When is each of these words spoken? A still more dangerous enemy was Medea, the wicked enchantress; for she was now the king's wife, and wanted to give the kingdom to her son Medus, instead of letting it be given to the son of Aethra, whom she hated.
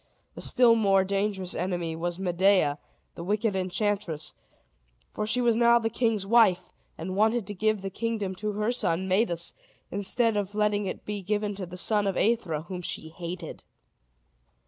A 0.35 0.41
still 0.41 0.73
more 0.73 1.03
dangerous 1.03 1.53
enemy 1.53 1.95
was 1.95 2.17
Medea, 2.17 2.79
the 3.13 3.23
wicked 3.23 3.55
enchantress; 3.55 4.33
for 5.13 5.27
she 5.27 5.41
was 5.41 5.55
now 5.55 5.77
the 5.77 5.91
king's 5.91 6.25
wife, 6.25 6.71
and 6.97 7.15
wanted 7.15 7.45
to 7.45 7.53
give 7.53 7.83
the 7.83 7.91
kingdom 7.91 8.33
to 8.37 8.53
her 8.53 8.71
son 8.71 9.07
Medus, 9.07 9.53
instead 9.91 10.35
of 10.37 10.55
letting 10.55 10.87
it 10.87 11.05
be 11.05 11.21
given 11.21 11.53
to 11.53 11.67
the 11.67 11.77
son 11.77 12.07
of 12.07 12.17
Aethra, 12.17 12.63
whom 12.63 12.81
she 12.81 13.09
hated. 13.09 13.63